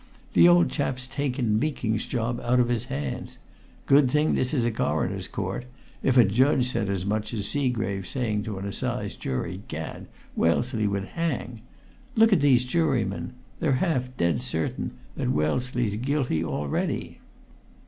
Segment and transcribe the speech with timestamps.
[0.33, 3.37] "The old chap's taken Meeking's job out of his hands.
[3.85, 5.65] Good thing this is a coroner's court
[6.01, 10.07] if a judge said as much as Seagrave's saying to an assize jury, Gad!
[10.35, 11.61] Wellesley would hang!
[12.15, 13.33] Look at these jurymen!
[13.59, 17.19] They're half dead certain that Wellesley's guilty already!"